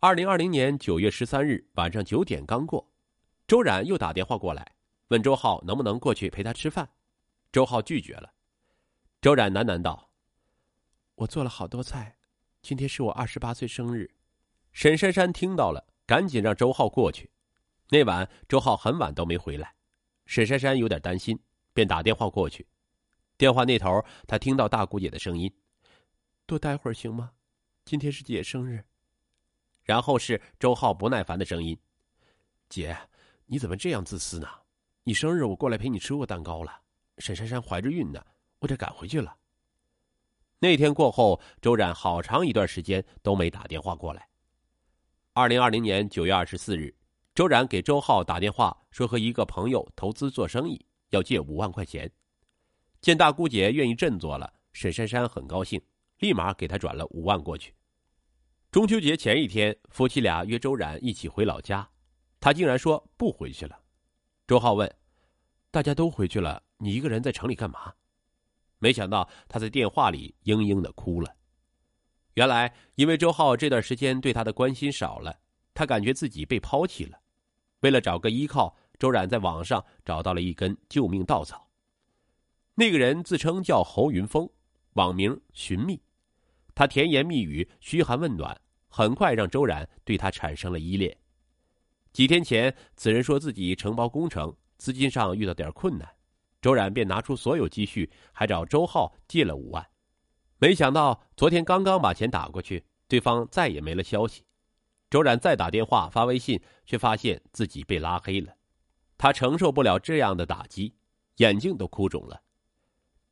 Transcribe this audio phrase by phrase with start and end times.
[0.00, 2.88] 二零二零年九月十三日晚上九点刚过，
[3.48, 4.76] 周冉又打电话过来，
[5.08, 6.88] 问周浩能不能过去陪他吃饭。
[7.50, 8.32] 周浩拒绝了。
[9.20, 10.12] 周冉喃喃道
[11.16, 12.16] ：“我做了好多菜，
[12.62, 14.08] 今天是我二十八岁生日。”
[14.70, 17.32] 沈珊珊听到了，赶紧让周浩过去。
[17.88, 19.74] 那晚周浩很晚都没回来，
[20.26, 21.36] 沈珊珊有点担心，
[21.72, 22.68] 便打电话过去。
[23.36, 25.52] 电话那头，她听到大姑姐的声音
[26.46, 27.32] ：“多待会儿行吗？
[27.84, 28.84] 今天是姐生日。”
[29.88, 31.74] 然后是周浩不耐烦的声音
[32.68, 32.94] ：“姐，
[33.46, 34.46] 你怎么这样自私呢？
[35.02, 36.78] 你生日我过来陪你吃过蛋糕了。
[37.16, 38.22] 沈珊珊怀着孕呢，
[38.58, 39.34] 我得赶回去了。”
[40.60, 44.28] 那天过后，周冉好长一段时间都没打电话过来。
[45.32, 46.94] 二零二零年九月二十四日，
[47.34, 52.10] 周冉给周浩打电话说和一个朋友投资做生意，要借五万块钱。
[53.00, 55.80] 见大姑姐愿意振作了，沈珊珊很高兴，
[56.18, 57.72] 立马给他转了五万过去。
[58.70, 61.88] 中秋节前一天，夫妻俩约周冉一起回老家，
[62.38, 63.80] 他竟然说不回去了。
[64.46, 64.94] 周浩问
[65.72, 67.94] ：“大家都回去了，你一个人在城里干嘛？”
[68.78, 71.34] 没想到他在电话里嘤嘤的哭了。
[72.34, 75.40] 原来，因为周浩这段时间对他的关心少了，
[75.72, 77.18] 他感觉自己被抛弃了。
[77.80, 81.70] 为了找个依靠，周冉在网上找到了一根救命稻草。
[82.74, 84.46] 那个人自称叫侯云峰，
[84.92, 86.02] 网名寻觅。
[86.78, 91.18] 他甜言蜜语、嘘寒问暖，很快让周冉对他产生了依恋。
[92.12, 96.08] 几天前，此人说自己承包工程，资金上遇到点困难，
[96.62, 99.84] 周冉便拿出所有积蓄，还找周浩借了五万。
[100.58, 104.44] 没想到昨天刚刚把钱打过去，对方再也没了消息。
[105.10, 108.54] 周冉再打电话、发微信，却发现自己被拉黑了。
[109.16, 110.94] 他承受不了这样的打击，
[111.38, 112.40] 眼睛都哭肿了。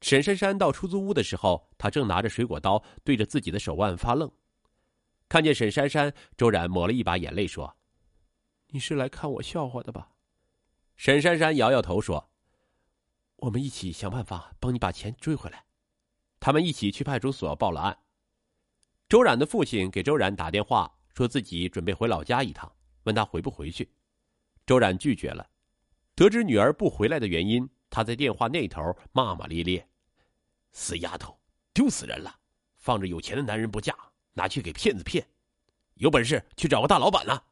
[0.00, 4.30] 沈珊珊到出租屋的时候，他正拿着水果刀对着自己的手腕发愣。
[5.28, 7.76] 看见沈珊珊，周冉抹了一把眼泪说
[8.68, 10.10] ：“你是来看我笑话的吧？”
[10.96, 12.30] 沈珊珊摇摇头说
[13.36, 15.64] ：“我们一起想办法帮你把钱追回来。”
[16.38, 17.98] 他们一起去派出所报了案。
[19.08, 22.70] 周冉的父亲给周冉打电话，说自己准备回老家一趟，
[23.04, 23.90] 问他回不回去。
[24.64, 25.48] 周冉拒绝了。
[26.14, 27.68] 得知女儿不回来的原因。
[27.96, 29.88] 他在电话那头骂骂咧咧
[30.70, 31.40] ：“死丫头，
[31.72, 32.38] 丢死人了！
[32.76, 33.96] 放着有钱的男人不嫁，
[34.34, 35.26] 拿去给骗子骗，
[35.94, 37.42] 有本事去找个大老板呢！”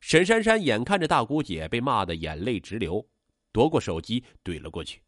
[0.00, 3.06] 沈珊珊眼看着大姑姐被骂的眼泪直流，
[3.52, 5.02] 夺过手机怼了过去：“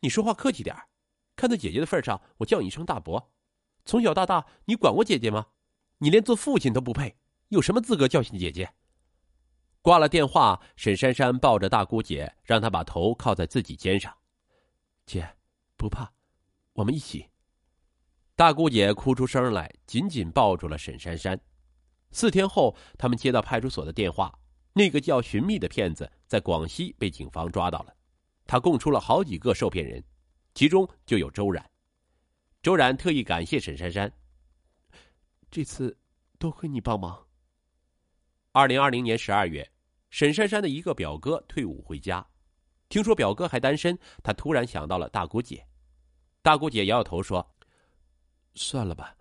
[0.00, 0.76] 你说话客气点
[1.34, 3.32] 看在姐姐的份上，我叫你一声大伯。
[3.86, 5.46] 从小到大，你管过姐姐吗？
[5.96, 7.16] 你连做父亲都不配，
[7.48, 8.74] 有什么资格教训姐姐？”
[9.82, 14.16] 挂了电话，沈珊珊抱着大姑姐，让她把头靠在自己肩上。
[15.04, 15.28] 姐，
[15.76, 16.08] 不怕，
[16.72, 17.28] 我们一起。
[18.36, 21.38] 大姑姐哭出声来，紧紧抱住了沈珊珊。
[22.12, 24.32] 四天后，他们接到派出所的电话，
[24.72, 27.92] 那个叫寻觅的骗子在广西被警方抓到了，
[28.46, 30.02] 他供出了好几个受骗人，
[30.54, 31.68] 其中就有周冉。
[32.62, 34.12] 周冉特意感谢沈珊珊，
[35.50, 35.98] 这次
[36.38, 37.26] 多亏你帮忙。
[38.52, 39.68] 二零二零年十二月。
[40.12, 42.24] 沈珊珊的一个表哥退伍回家，
[42.90, 45.66] 听说表哥还单身，他突然想到了大姑姐。
[46.42, 47.54] 大姑姐摇摇头说
[48.54, 49.16] ：“算了吧，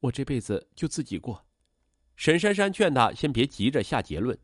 [0.00, 1.44] 我这辈子就自己过。”
[2.16, 4.36] 沈珊珊劝他先别急着下结论，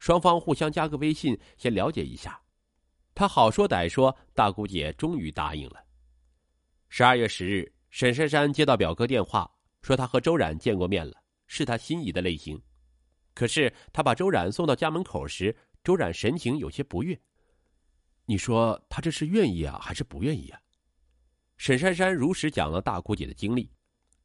[0.00, 2.42] 双方互相加个微信，先了解一下。
[3.14, 5.84] 他好说歹说，大姑姐终于答应了。
[6.88, 9.48] 十二月十日，沈珊珊接到表哥电话，
[9.82, 11.14] 说他和周冉见过面了，
[11.46, 12.60] 是他心仪的类型。
[13.34, 17.20] 可是他把周冉送到家门口时，周冉神情有些不悦。
[18.26, 20.60] 你说他这是愿意啊，还是不愿意啊？
[21.56, 23.70] 沈珊珊如实讲了大姑姐的经历，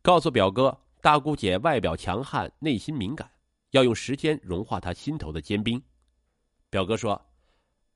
[0.02, 3.30] 告诉表哥，大姑姐外表强悍，内心敏感，
[3.72, 5.82] 要用时间融化她心头的坚冰。
[6.70, 7.20] 表哥说：“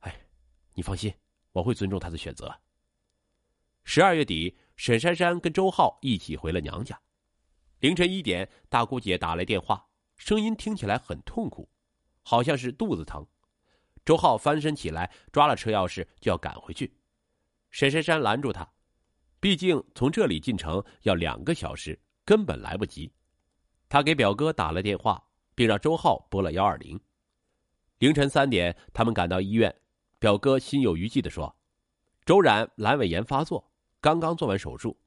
[0.00, 0.14] 哎，
[0.74, 1.14] 你放心，
[1.52, 2.54] 我会尊重她的选择。”
[3.84, 7.00] 十二月底，沈珊珊跟周浩一起回了娘家。
[7.80, 9.86] 凌晨一点，大姑姐打来电话。
[10.16, 11.68] 声音听起来很痛苦，
[12.22, 13.26] 好像是肚子疼。
[14.04, 16.96] 周浩翻身起来，抓了车钥匙就要赶回去。
[17.70, 18.68] 沈珊珊拦住他，
[19.40, 23.12] 毕竟从这里进城要两个小时，根本来不及。
[23.88, 25.22] 他给表哥打了电话，
[25.54, 27.00] 并让周浩拨了幺二零。
[27.98, 29.74] 凌晨三点，他们赶到医院，
[30.18, 31.56] 表哥心有余悸的说
[32.24, 34.98] ：“周冉阑尾炎发作，刚刚做完手术。”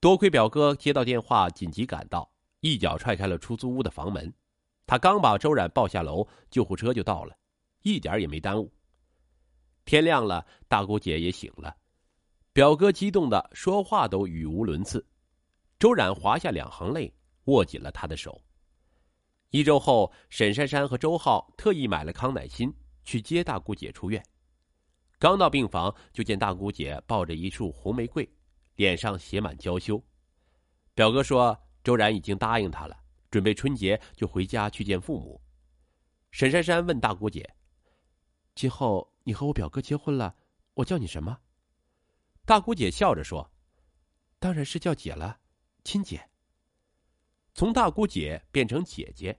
[0.00, 2.33] 多亏表哥接到电话，紧急赶到。
[2.64, 4.32] 一脚踹开了出租屋的房门，
[4.86, 7.36] 他刚把周冉抱下楼，救护车就到了，
[7.82, 8.72] 一点也没耽误。
[9.84, 11.76] 天亮了，大姑姐也醒了，
[12.54, 15.06] 表哥激动的说话都语无伦次。
[15.78, 17.14] 周冉滑下两行泪，
[17.44, 18.40] 握紧了他的手。
[19.50, 22.74] 一周后，沈珊珊和周浩特意买了康乃馨
[23.04, 24.24] 去接大姑姐出院。
[25.18, 28.26] 刚到病房，就见大姑姐抱着一束红玫瑰，
[28.76, 30.02] 脸上写满娇羞。
[30.94, 31.54] 表哥说，
[31.84, 32.98] 周然已经答应他了，
[33.30, 35.40] 准备春节就回家去见父母。
[36.32, 37.54] 沈珊珊问大姑姐
[38.56, 40.34] ：“今后你和我表哥结婚了，
[40.72, 41.38] 我叫你什么？”
[42.46, 43.48] 大姑姐笑着说
[44.40, 45.38] ：“当然是叫姐了，
[45.84, 46.28] 亲姐。”
[47.54, 49.38] 从大姑姐变成姐姐，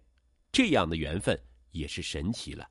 [0.51, 1.37] 这样的缘分
[1.71, 2.69] 也是神奇了。